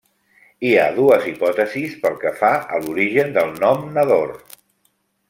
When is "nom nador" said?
3.65-4.33